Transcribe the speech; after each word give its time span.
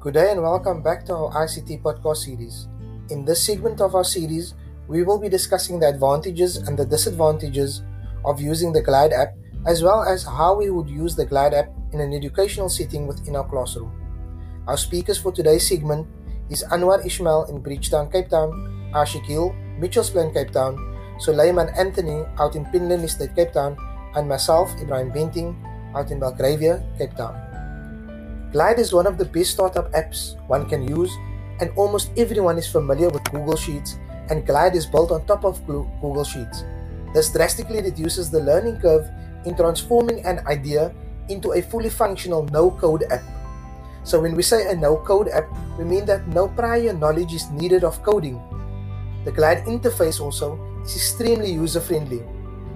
Good 0.00 0.14
day 0.14 0.30
and 0.30 0.40
welcome 0.40 0.80
back 0.80 1.04
to 1.06 1.12
our 1.12 1.42
ICT 1.42 1.82
podcast 1.82 2.18
series. 2.18 2.68
In 3.10 3.24
this 3.24 3.42
segment 3.42 3.80
of 3.80 3.96
our 3.96 4.04
series, 4.04 4.54
we 4.86 5.02
will 5.02 5.18
be 5.18 5.28
discussing 5.28 5.80
the 5.80 5.88
advantages 5.88 6.56
and 6.56 6.78
the 6.78 6.86
disadvantages 6.86 7.82
of 8.24 8.40
using 8.40 8.72
the 8.72 8.80
Glide 8.80 9.12
app, 9.12 9.34
as 9.66 9.82
well 9.82 10.04
as 10.04 10.22
how 10.22 10.54
we 10.54 10.70
would 10.70 10.88
use 10.88 11.16
the 11.16 11.26
Glide 11.26 11.52
app 11.52 11.74
in 11.92 11.98
an 11.98 12.14
educational 12.14 12.68
setting 12.68 13.08
within 13.08 13.34
our 13.34 13.42
classroom. 13.42 13.90
Our 14.68 14.76
speakers 14.76 15.18
for 15.18 15.32
today's 15.32 15.66
segment 15.66 16.06
is 16.48 16.62
Anwar 16.70 17.04
Ismail 17.04 17.46
in 17.50 17.58
Bridgetown, 17.58 18.08
Cape 18.12 18.28
Town, 18.28 18.54
Ashik 18.94 19.26
Hill, 19.26 19.52
Mitchells 19.80 20.10
Plain, 20.10 20.32
Cape 20.32 20.52
Town, 20.52 20.78
Suleiman 21.18 21.74
Anthony 21.76 22.22
out 22.38 22.54
in 22.54 22.64
Penlyn 22.66 23.02
Estate, 23.02 23.34
Cape 23.34 23.52
Town, 23.52 23.76
and 24.14 24.28
myself, 24.28 24.70
Ebrahim 24.78 25.10
Benting, 25.10 25.58
out 25.96 26.12
in 26.12 26.20
Belgravia, 26.20 26.86
Cape 26.98 27.16
Town. 27.16 27.47
Glide 28.50 28.78
is 28.78 28.94
one 28.94 29.06
of 29.06 29.18
the 29.18 29.26
best 29.26 29.50
startup 29.50 29.92
apps 29.92 30.40
one 30.48 30.64
can 30.64 30.88
use, 30.88 31.12
and 31.60 31.68
almost 31.76 32.08
everyone 32.16 32.56
is 32.56 32.66
familiar 32.66 33.10
with 33.10 33.22
Google 33.24 33.56
Sheets, 33.56 33.98
and 34.30 34.46
Glide 34.46 34.74
is 34.74 34.86
built 34.86 35.12
on 35.12 35.26
top 35.26 35.44
of 35.44 35.60
Google 35.66 36.24
Sheets. 36.24 36.64
This 37.12 37.30
drastically 37.30 37.82
reduces 37.82 38.30
the 38.30 38.40
learning 38.40 38.80
curve 38.80 39.04
in 39.44 39.54
transforming 39.54 40.24
an 40.24 40.40
idea 40.46 40.94
into 41.28 41.52
a 41.52 41.60
fully 41.60 41.90
functional 41.90 42.44
no 42.48 42.70
code 42.70 43.04
app. 43.10 43.20
So, 44.02 44.18
when 44.18 44.34
we 44.34 44.42
say 44.42 44.72
a 44.72 44.74
no 44.74 44.96
code 44.96 45.28
app, 45.28 45.44
we 45.76 45.84
mean 45.84 46.06
that 46.06 46.26
no 46.28 46.48
prior 46.48 46.94
knowledge 46.94 47.34
is 47.34 47.50
needed 47.50 47.84
of 47.84 48.02
coding. 48.02 48.40
The 49.26 49.32
Glide 49.32 49.68
interface 49.68 50.20
also 50.24 50.56
is 50.84 50.96
extremely 50.96 51.52
user 51.52 51.82
friendly, 51.82 52.24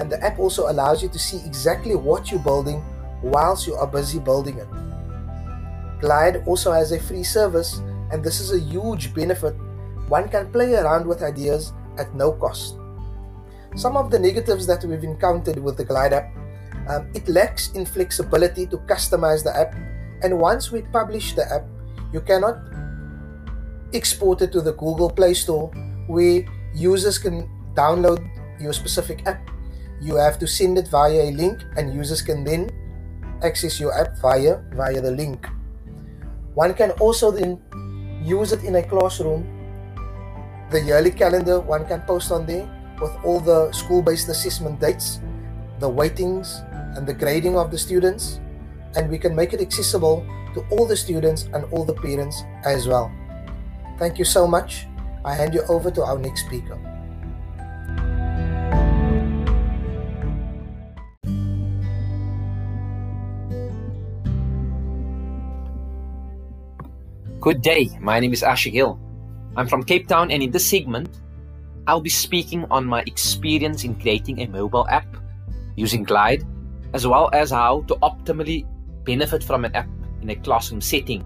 and 0.00 0.08
the 0.08 0.16
app 0.24 0.38
also 0.38 0.70
allows 0.72 1.02
you 1.02 1.10
to 1.10 1.18
see 1.18 1.44
exactly 1.44 1.94
what 1.94 2.30
you're 2.30 2.40
building 2.40 2.82
whilst 3.20 3.66
you 3.66 3.74
are 3.74 3.86
busy 3.86 4.18
building 4.18 4.56
it. 4.56 4.87
Glide 6.00 6.42
also 6.46 6.72
has 6.72 6.92
a 6.92 7.00
free 7.00 7.24
service, 7.24 7.82
and 8.12 8.22
this 8.22 8.40
is 8.40 8.52
a 8.52 8.60
huge 8.60 9.14
benefit. 9.14 9.54
One 10.08 10.28
can 10.28 10.50
play 10.50 10.74
around 10.74 11.06
with 11.06 11.22
ideas 11.22 11.72
at 11.98 12.14
no 12.14 12.32
cost. 12.32 12.76
Some 13.76 13.96
of 13.96 14.10
the 14.10 14.18
negatives 14.18 14.66
that 14.66 14.84
we've 14.84 15.04
encountered 15.04 15.58
with 15.58 15.76
the 15.76 15.84
Glide 15.84 16.12
app 16.12 16.32
um, 16.88 17.06
it 17.14 17.28
lacks 17.28 17.70
in 17.72 17.84
flexibility 17.84 18.66
to 18.66 18.78
customize 18.88 19.44
the 19.44 19.54
app, 19.54 19.76
and 20.22 20.38
once 20.38 20.72
we 20.72 20.82
publish 20.82 21.34
the 21.34 21.44
app, 21.52 21.64
you 22.12 22.20
cannot 22.20 22.56
export 23.92 24.40
it 24.40 24.52
to 24.52 24.60
the 24.62 24.72
Google 24.72 25.10
Play 25.10 25.34
Store 25.34 25.68
where 26.08 26.44
users 26.74 27.18
can 27.18 27.48
download 27.74 28.24
your 28.58 28.72
specific 28.72 29.26
app. 29.26 29.50
You 30.00 30.16
have 30.16 30.38
to 30.38 30.46
send 30.46 30.78
it 30.78 30.88
via 30.88 31.28
a 31.28 31.30
link, 31.30 31.60
and 31.76 31.92
users 31.92 32.22
can 32.22 32.42
then 32.42 32.70
access 33.42 33.78
your 33.78 33.92
app 33.92 34.16
via 34.18 34.62
via 34.72 35.00
the 35.00 35.10
link. 35.10 35.46
One 36.58 36.74
can 36.74 36.90
also 36.98 37.30
then 37.30 37.62
use 38.18 38.50
it 38.50 38.64
in 38.64 38.74
a 38.74 38.82
classroom. 38.82 39.46
The 40.74 40.82
yearly 40.82 41.12
calendar 41.12 41.60
one 41.60 41.86
can 41.86 42.02
post 42.02 42.32
on 42.32 42.46
there 42.46 42.66
with 43.00 43.14
all 43.22 43.38
the 43.38 43.70
school 43.70 44.02
based 44.02 44.28
assessment 44.28 44.80
dates, 44.80 45.20
the 45.78 45.88
weightings, 45.88 46.66
and 46.98 47.06
the 47.06 47.14
grading 47.14 47.56
of 47.56 47.70
the 47.70 47.78
students, 47.78 48.40
and 48.96 49.08
we 49.08 49.22
can 49.22 49.36
make 49.36 49.52
it 49.52 49.60
accessible 49.60 50.26
to 50.54 50.66
all 50.74 50.84
the 50.84 50.96
students 50.96 51.46
and 51.54 51.62
all 51.70 51.84
the 51.84 51.94
parents 51.94 52.42
as 52.64 52.88
well. 52.88 53.06
Thank 53.96 54.18
you 54.18 54.24
so 54.24 54.44
much. 54.48 54.90
I 55.24 55.34
hand 55.34 55.54
you 55.54 55.62
over 55.68 55.92
to 55.92 56.02
our 56.02 56.18
next 56.18 56.46
speaker. 56.46 56.74
Good 67.40 67.62
day, 67.62 67.88
my 68.00 68.18
name 68.18 68.32
is 68.32 68.42
Ashik 68.42 68.72
Hill. 68.72 68.98
I'm 69.54 69.68
from 69.68 69.84
Cape 69.84 70.08
Town, 70.08 70.32
and 70.32 70.42
in 70.42 70.50
this 70.50 70.66
segment, 70.66 71.20
I'll 71.86 72.00
be 72.00 72.10
speaking 72.10 72.64
on 72.68 72.84
my 72.84 73.04
experience 73.06 73.84
in 73.84 73.94
creating 73.94 74.40
a 74.40 74.48
mobile 74.48 74.88
app 74.88 75.06
using 75.76 76.02
Glide, 76.02 76.42
as 76.94 77.06
well 77.06 77.30
as 77.32 77.52
how 77.52 77.82
to 77.82 77.94
optimally 78.02 78.66
benefit 79.04 79.44
from 79.44 79.64
an 79.64 79.72
app 79.76 79.88
in 80.20 80.30
a 80.30 80.34
classroom 80.34 80.80
setting. 80.80 81.24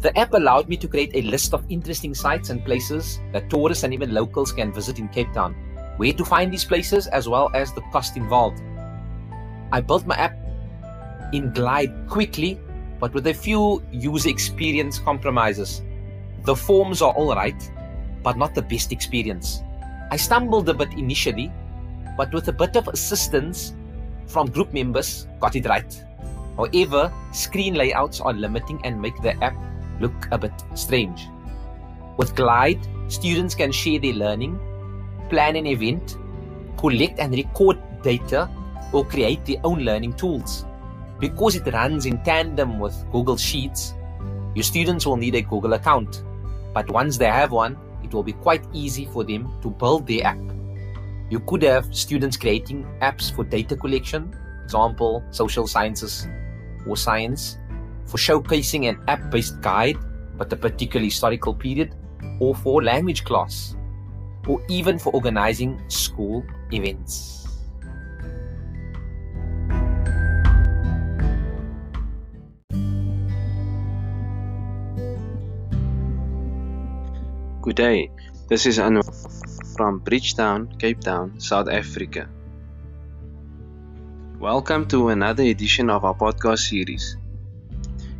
The 0.00 0.10
app 0.18 0.34
allowed 0.34 0.68
me 0.68 0.78
to 0.78 0.88
create 0.88 1.12
a 1.14 1.22
list 1.22 1.54
of 1.54 1.64
interesting 1.68 2.12
sites 2.12 2.50
and 2.50 2.64
places 2.64 3.20
that 3.32 3.48
tourists 3.48 3.84
and 3.84 3.94
even 3.94 4.12
locals 4.12 4.50
can 4.50 4.72
visit 4.72 4.98
in 4.98 5.06
Cape 5.10 5.32
Town, 5.32 5.54
where 5.96 6.12
to 6.12 6.24
find 6.24 6.52
these 6.52 6.64
places, 6.64 7.06
as 7.06 7.28
well 7.28 7.52
as 7.54 7.72
the 7.72 7.82
cost 7.92 8.16
involved. 8.16 8.60
I 9.70 9.80
built 9.80 10.08
my 10.08 10.16
app 10.16 10.36
in 11.32 11.52
Glide 11.52 12.08
quickly 12.08 12.58
but 13.00 13.12
with 13.14 13.26
a 13.26 13.34
few 13.34 13.82
user 13.92 14.28
experience 14.28 14.98
compromises. 14.98 15.82
The 16.44 16.54
forms 16.54 17.02
are 17.02 17.14
alright, 17.14 17.70
but 18.22 18.36
not 18.36 18.54
the 18.54 18.62
best 18.62 18.92
experience. 18.92 19.62
I 20.10 20.16
stumbled 20.16 20.68
a 20.68 20.74
bit 20.74 20.92
initially, 20.92 21.52
but 22.16 22.32
with 22.32 22.48
a 22.48 22.52
bit 22.52 22.76
of 22.76 22.88
assistance 22.88 23.74
from 24.26 24.50
group 24.50 24.72
members, 24.72 25.26
got 25.40 25.56
it 25.56 25.66
right. 25.66 26.04
However, 26.56 27.12
screen 27.32 27.74
layouts 27.74 28.20
are 28.20 28.32
limiting 28.32 28.80
and 28.84 29.00
make 29.00 29.20
the 29.22 29.34
app 29.42 29.56
look 30.00 30.12
a 30.30 30.38
bit 30.38 30.52
strange. 30.74 31.28
With 32.16 32.34
Glide, 32.36 32.80
students 33.08 33.54
can 33.54 33.72
share 33.72 33.98
their 33.98 34.12
learning, 34.12 34.58
plan 35.30 35.56
an 35.56 35.66
event, 35.66 36.16
collect 36.76 37.18
and 37.18 37.34
record 37.34 37.78
data, 38.02 38.48
or 38.92 39.04
create 39.04 39.44
their 39.44 39.56
own 39.64 39.80
learning 39.80 40.12
tools. 40.14 40.64
Because 41.24 41.56
it 41.56 41.66
runs 41.72 42.04
in 42.04 42.22
tandem 42.22 42.78
with 42.78 42.94
Google 43.10 43.38
Sheets, 43.38 43.94
your 44.54 44.62
students 44.62 45.06
will 45.06 45.16
need 45.16 45.34
a 45.34 45.40
Google 45.40 45.72
account. 45.72 46.22
But 46.74 46.90
once 46.90 47.16
they 47.16 47.24
have 47.24 47.50
one, 47.50 47.78
it 48.02 48.12
will 48.12 48.22
be 48.22 48.34
quite 48.34 48.62
easy 48.74 49.06
for 49.06 49.24
them 49.24 49.50
to 49.62 49.70
build 49.70 50.06
their 50.06 50.26
app. 50.26 50.38
You 51.30 51.40
could 51.46 51.62
have 51.62 51.94
students 51.94 52.36
creating 52.36 52.84
apps 53.00 53.34
for 53.34 53.42
data 53.42 53.74
collection, 53.74 54.32
for 54.32 54.64
example, 54.64 55.24
social 55.30 55.66
sciences 55.66 56.28
or 56.86 56.94
science, 56.94 57.56
for 58.04 58.18
showcasing 58.18 58.86
an 58.90 59.00
app 59.08 59.30
based 59.30 59.62
guide, 59.62 59.96
but 60.36 60.52
a 60.52 60.56
particular 60.56 61.06
historical 61.06 61.54
period, 61.54 61.94
or 62.38 62.54
for 62.54 62.84
language 62.84 63.24
class, 63.24 63.76
or 64.46 64.62
even 64.68 64.98
for 64.98 65.10
organizing 65.14 65.82
school 65.88 66.44
events. 66.70 67.43
Good 77.64 77.76
day, 77.76 78.10
this 78.46 78.66
is 78.66 78.78
Anu 78.78 79.00
from 79.74 80.00
Bridgetown, 80.00 80.76
Cape 80.78 81.00
Town, 81.00 81.40
South 81.40 81.70
Africa. 81.70 82.28
Welcome 84.38 84.86
to 84.88 85.08
another 85.08 85.44
edition 85.44 85.88
of 85.88 86.04
our 86.04 86.14
podcast 86.14 86.58
series. 86.58 87.16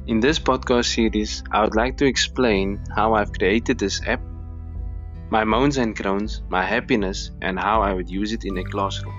In 0.06 0.19
this 0.21 0.38
podcast 0.38 0.87
series, 0.87 1.44
I 1.50 1.60
would 1.60 1.77
like 1.77 1.99
to 1.99 2.06
explain 2.06 2.81
how 2.97 3.12
I've 3.12 3.34
created 3.34 3.78
this 3.78 4.00
app, 4.06 4.22
my 5.28 5.44
moans 5.44 5.76
and 5.76 5.94
groans, 5.94 6.41
my 6.49 6.65
happiness, 6.65 7.31
and 7.43 7.61
how 7.61 7.82
I 7.82 7.93
would 7.93 8.09
use 8.09 8.32
it 8.32 8.47
in 8.47 8.56
a 8.56 8.65
classroom. 8.65 9.12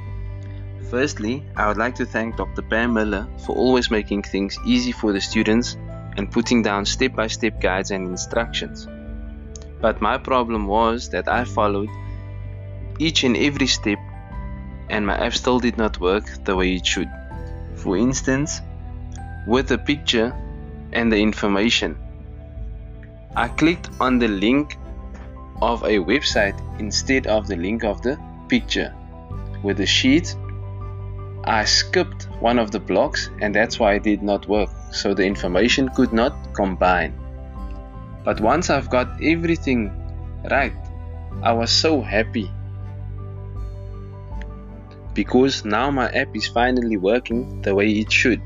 Firstly, 0.89 1.45
I 1.55 1.67
would 1.67 1.77
like 1.77 1.93
to 1.97 2.05
thank 2.07 2.37
Dr. 2.37 2.63
Pam 2.63 2.95
Miller 2.95 3.27
for 3.45 3.55
always 3.55 3.91
making 3.91 4.23
things 4.23 4.57
easy 4.65 4.91
for 4.91 5.13
the 5.13 5.21
students 5.21 5.77
and 6.17 6.31
putting 6.31 6.63
down 6.63 6.83
step 6.85 7.13
by 7.13 7.27
step 7.27 7.61
guides 7.61 7.91
and 7.91 8.07
instructions. 8.07 8.87
But 9.81 10.01
my 10.01 10.17
problem 10.17 10.67
was 10.67 11.09
that 11.09 11.27
I 11.27 11.43
followed 11.43 11.89
each 12.99 13.23
and 13.23 13.35
every 13.35 13.67
step 13.67 13.99
and 14.89 15.05
my 15.05 15.17
app 15.17 15.33
still 15.33 15.59
did 15.59 15.77
not 15.77 15.99
work 15.99 16.25
the 16.45 16.55
way 16.55 16.75
it 16.75 16.85
should. 16.85 17.09
For 17.75 17.97
instance, 17.97 18.61
with 19.47 19.67
the 19.67 19.77
picture 19.77 20.33
and 20.93 21.11
the 21.11 21.17
information. 21.17 21.97
I 23.35 23.49
clicked 23.49 23.89
on 23.99 24.17
the 24.19 24.29
link 24.29 24.77
of 25.61 25.83
a 25.83 25.97
website 25.99 26.57
instead 26.79 27.27
of 27.27 27.47
the 27.47 27.55
link 27.55 27.83
of 27.83 28.01
the 28.01 28.17
picture. 28.47 28.93
With 29.61 29.77
the 29.77 29.85
sheet, 29.85 30.35
I 31.43 31.65
skipped 31.65 32.23
one 32.39 32.59
of 32.59 32.71
the 32.71 32.79
blocks 32.79 33.29
and 33.41 33.53
that's 33.53 33.79
why 33.79 33.95
it 33.95 34.03
did 34.03 34.23
not 34.23 34.47
work. 34.47 34.69
So 34.91 35.13
the 35.13 35.25
information 35.25 35.89
could 35.89 36.13
not 36.13 36.53
combine. 36.53 37.13
But 38.25 38.41
once 38.41 38.71
I've 38.71 38.89
got 38.89 39.21
everything 39.21 39.93
right, 40.49 40.73
I 41.43 41.53
was 41.53 41.71
so 41.71 42.01
happy 42.01 42.51
because 45.13 45.63
now 45.63 45.91
my 45.91 46.09
app 46.09 46.35
is 46.35 46.47
finally 46.47 46.97
working 46.97 47.61
the 47.61 47.73
way 47.73 47.89
it 47.91 48.11
should. 48.11 48.41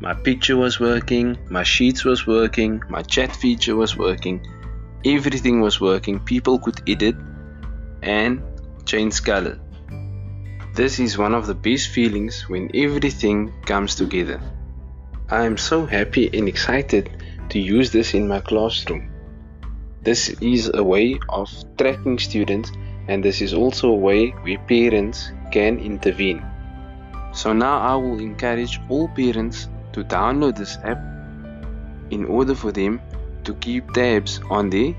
My 0.00 0.14
picture 0.14 0.56
was 0.56 0.80
working, 0.80 1.38
my 1.48 1.62
sheets 1.62 2.04
was 2.04 2.26
working, 2.26 2.82
my 2.88 3.02
chat 3.02 3.34
feature 3.34 3.76
was 3.76 3.96
working, 3.96 4.44
everything 5.04 5.60
was 5.60 5.80
working. 5.80 6.18
People 6.18 6.58
could 6.58 6.80
edit 6.88 7.14
and 8.02 8.42
change 8.84 9.22
color. 9.22 9.60
This 10.74 10.98
is 10.98 11.16
one 11.16 11.34
of 11.34 11.46
the 11.46 11.54
best 11.54 11.90
feelings 11.90 12.48
when 12.48 12.68
everything 12.74 13.52
comes 13.64 13.94
together. 13.94 14.40
I 15.28 15.44
am 15.44 15.56
so 15.56 15.86
happy 15.86 16.30
and 16.36 16.48
excited 16.48 17.21
to 17.52 17.58
use 17.58 17.90
this 17.92 18.14
in 18.14 18.26
my 18.26 18.40
classroom. 18.40 19.10
This 20.02 20.30
is 20.40 20.70
a 20.72 20.82
way 20.82 21.20
of 21.28 21.48
tracking 21.76 22.18
students, 22.18 22.72
and 23.08 23.22
this 23.22 23.42
is 23.42 23.52
also 23.52 23.90
a 23.90 24.02
way 24.08 24.30
where 24.42 24.58
parents 24.58 25.30
can 25.52 25.78
intervene. 25.78 26.42
So 27.32 27.52
now 27.52 27.78
I 27.78 27.94
will 27.96 28.20
encourage 28.20 28.80
all 28.88 29.08
parents 29.08 29.68
to 29.92 30.02
download 30.02 30.56
this 30.56 30.78
app 30.82 30.98
in 32.10 32.24
order 32.24 32.54
for 32.54 32.72
them 32.72 33.00
to 33.44 33.54
keep 33.54 33.92
tabs 33.92 34.40
on 34.48 34.70
their 34.70 34.94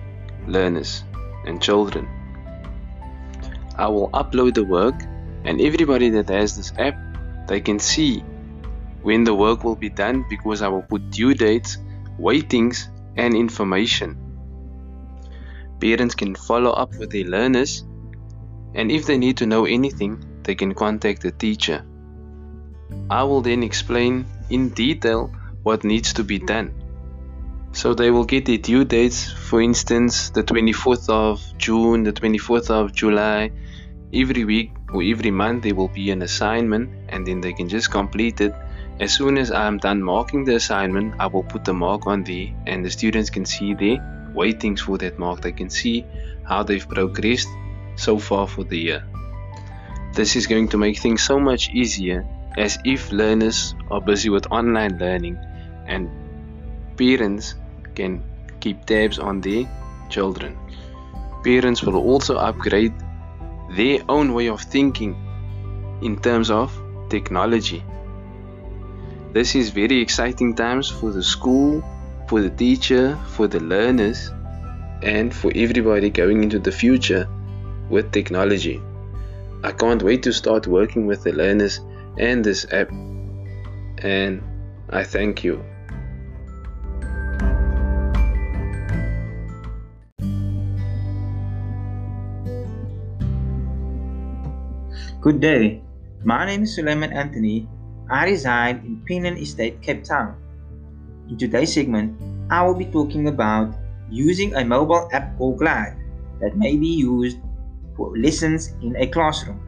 learners 0.47 1.03
and 1.45 1.61
children. 1.61 2.07
I 3.77 3.88
will 3.88 4.09
upload 4.11 4.53
the 4.53 4.63
work 4.63 4.95
and 5.44 5.59
everybody 5.59 6.09
that 6.11 6.29
has 6.29 6.56
this 6.56 6.71
app 6.77 6.95
they 7.47 7.61
can 7.61 7.79
see 7.79 8.19
when 9.01 9.23
the 9.23 9.33
work 9.33 9.63
will 9.63 9.75
be 9.75 9.89
done 9.89 10.25
because 10.29 10.61
I 10.61 10.67
will 10.69 10.83
put 10.83 11.09
due 11.09 11.33
dates, 11.33 11.77
weightings 12.18 12.89
and 13.15 13.36
information. 13.36 14.18
Parents 15.80 16.15
can 16.15 16.36
follow 16.36 16.71
up 16.71 16.95
with 16.95 17.12
their 17.12 17.25
learners 17.25 17.83
and 18.74 18.92
if 18.92 19.06
they 19.06 19.18
need 19.18 19.38
to 19.38 19.45
know 19.45 19.65
anything 19.65 20.24
they 20.44 20.56
can 20.56 20.74
contact 20.74 21.21
the 21.21 21.31
teacher. 21.31 21.86
I 23.10 23.24
will 23.24 23.42
then 23.42 23.63
explain 23.63 24.25
in 24.50 24.69
detail 24.69 25.31
what 25.63 25.83
needs 25.83 26.13
to 26.13 26.24
be 26.24 26.39
done. 26.39 26.74
So 27.71 27.94
they 27.94 28.12
will 28.12 28.25
get 28.25 28.45
their 28.45 28.57
due 28.57 28.86
dates, 28.86 29.31
for 29.31 29.62
instance, 29.62 30.30
the 30.30 30.44
24th 30.44 31.09
of 31.09 31.57
June, 31.57 32.04
the 32.04 32.13
24th 32.13 32.69
of 32.69 32.94
July. 32.94 33.51
Every 34.13 34.45
week 34.45 34.71
or 34.94 35.01
every 35.01 35.31
month 35.31 35.63
there 35.63 35.74
will 35.74 35.88
be 35.88 36.12
an 36.12 36.21
assignment 36.21 37.09
and 37.09 37.25
then 37.25 37.42
they 37.42 37.51
can 37.54 37.68
just 37.68 37.89
complete 37.89 38.42
it. 38.42 38.54
As 39.00 39.13
soon 39.13 39.38
as 39.38 39.51
I'm 39.51 39.80
done 39.80 40.04
marking 40.04 40.45
the 40.45 40.56
assignment, 40.56 41.16
I 41.19 41.28
will 41.28 41.44
put 41.44 41.66
the 41.66 41.74
mark 41.74 42.06
on 42.06 42.24
there 42.24 42.48
and 42.68 42.86
the 42.86 42.92
students 42.92 43.30
can 43.30 43.45
see 43.45 43.74
their 43.74 43.98
weightings 44.36 44.81
for 44.81 44.98
that 45.00 45.18
mark. 45.18 45.42
They 45.42 45.51
can 45.51 45.69
see 45.69 46.06
how 46.44 46.63
they've 46.63 46.88
progressed 46.88 47.50
so 47.95 48.19
far 48.19 48.48
for 48.48 48.63
the 48.63 48.78
year. 48.78 49.04
This 50.13 50.36
is 50.36 50.45
going 50.45 50.69
to 50.69 50.78
make 50.78 51.00
things 51.00 51.24
so 51.24 51.40
much 51.40 51.69
easier 51.72 52.25
as 52.56 52.78
if 52.86 53.12
learners 53.12 53.74
are 53.90 54.01
busy 54.01 54.30
with 54.30 54.51
online 54.51 55.00
learning 55.00 55.40
and 55.88 56.10
parents 56.95 57.56
can 57.95 58.24
keep 58.60 58.86
tabs 58.86 59.18
on 59.18 59.42
their 59.42 59.68
children. 60.10 60.57
Parents 61.44 61.81
will 61.81 61.98
also 61.98 62.38
upgrade 62.38 62.94
their 63.72 64.00
own 64.07 64.34
way 64.34 64.50
of 64.50 64.62
thinking 64.62 65.16
in 66.01 66.22
terms 66.22 66.51
of 66.51 66.72
technology. 67.10 67.84
This 69.33 69.56
is 69.56 69.71
very 69.71 70.00
exciting 70.00 70.53
times 70.53 70.91
for 70.91 71.09
the 71.09 71.24
school, 71.24 71.83
for 72.30 72.39
the 72.39 72.51
teacher, 72.51 73.18
for 73.30 73.47
the 73.47 73.59
learners, 73.59 74.30
and 75.01 75.33
for 75.33 75.51
everybody 75.56 76.12
going 76.12 76.44
into 76.44 76.59
the 76.59 76.71
future 76.71 77.27
with 77.89 78.12
technology. 78.12 78.80
I 79.63 79.71
can't 79.71 80.03
wait 80.03 80.21
to 80.24 80.33
start 80.33 80.68
working 80.68 81.07
with 81.07 81.24
the 81.24 81.31
learners 81.31 81.80
and 82.19 82.45
this 82.45 82.71
app, 82.71 82.91
and 84.03 84.44
I 84.91 85.03
thank 85.03 85.44
you. 85.44 85.65
Good 95.21 95.39
day. 95.39 95.81
My 96.24 96.45
name 96.45 96.62
is 96.62 96.75
Suleiman 96.75 97.12
Anthony. 97.13 97.68
I 98.09 98.25
reside 98.25 98.83
in 98.83 99.01
Penlyn 99.07 99.38
Estate, 99.38 99.81
Cape 99.81 100.03
Town. 100.03 100.35
In 101.29 101.38
today's 101.38 101.73
segment, 101.73 102.19
I 102.50 102.61
will 102.63 102.75
be 102.75 102.85
talking 102.85 103.27
about 103.27 103.73
using 104.09 104.53
a 104.55 104.65
mobile 104.65 105.09
app 105.13 105.38
called 105.38 105.59
Glide 105.59 105.95
that 106.41 106.57
may 106.57 106.75
be 106.75 106.88
used 106.88 107.38
for 107.95 108.15
lessons 108.17 108.73
in 108.81 108.95
a 108.97 109.07
classroom. 109.07 109.59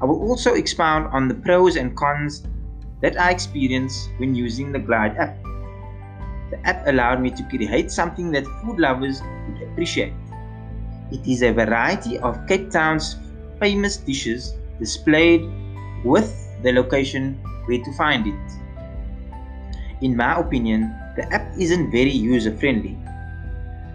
I 0.00 0.06
will 0.06 0.20
also 0.22 0.54
expound 0.54 1.08
on 1.12 1.28
the 1.28 1.34
pros 1.34 1.76
and 1.76 1.96
cons 1.96 2.46
that 3.02 3.20
I 3.20 3.30
experienced 3.30 4.10
when 4.16 4.34
using 4.34 4.72
the 4.72 4.78
Glide 4.78 5.16
app. 5.16 5.36
The 6.50 6.58
app 6.64 6.86
allowed 6.86 7.20
me 7.20 7.30
to 7.30 7.42
create 7.44 7.90
something 7.90 8.30
that 8.32 8.46
food 8.62 8.78
lovers 8.78 9.20
would 9.48 9.62
appreciate. 9.68 10.12
It 11.12 11.26
is 11.26 11.42
a 11.42 11.52
variety 11.52 12.18
of 12.18 12.46
Cape 12.48 12.70
Town's 12.70 13.16
famous 13.60 13.98
dishes 13.98 14.54
displayed 14.80 15.44
with 16.04 16.43
the 16.64 16.72
location 16.72 17.38
where 17.66 17.78
to 17.78 17.92
find 17.92 18.26
it. 18.26 18.44
In 20.00 20.16
my 20.16 20.40
opinion, 20.40 20.92
the 21.16 21.32
app 21.32 21.52
isn't 21.58 21.92
very 21.92 22.10
user 22.10 22.56
friendly. 22.56 22.98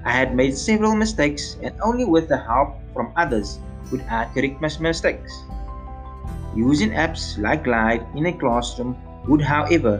I 0.05 0.11
had 0.11 0.35
made 0.35 0.55
several 0.55 0.95
mistakes 0.95 1.57
and 1.61 1.75
only 1.83 2.05
with 2.05 2.29
the 2.29 2.37
help 2.37 2.77
from 2.93 3.11
others 3.17 3.59
could 3.89 4.01
I 4.09 4.25
correct 4.33 4.61
my 4.61 4.69
mistakes. 4.79 5.43
Using 6.55 6.91
apps 6.91 7.37
like 7.37 7.63
Glide 7.65 8.05
in 8.15 8.27
a 8.27 8.33
classroom 8.33 8.95
would, 9.27 9.41
however, 9.41 9.97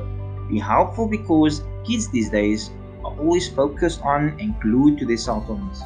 be 0.50 0.60
helpful 0.60 1.08
because 1.08 1.62
kids 1.86 2.10
these 2.10 2.30
days 2.30 2.72
are 3.04 3.14
always 3.20 3.50
focused 3.50 4.02
on 4.04 4.38
and 4.40 4.60
glued 4.62 4.98
to 5.00 5.06
their 5.06 5.18
cell 5.18 5.44
phones. 5.46 5.82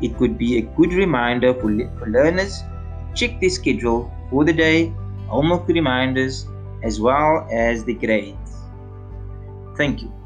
It 0.00 0.16
could 0.16 0.38
be 0.38 0.58
a 0.58 0.62
good 0.62 0.92
reminder 0.92 1.54
for, 1.54 1.70
for 1.98 2.06
learners 2.06 2.62
check 3.14 3.38
the 3.40 3.48
schedule 3.48 4.12
for 4.30 4.44
the 4.44 4.52
day, 4.52 4.92
homework 5.28 5.66
reminders, 5.68 6.46
as 6.82 7.00
well 7.00 7.46
as 7.50 7.84
the 7.84 7.94
grades. 7.94 8.52
Thank 9.76 10.02
you. 10.02 10.23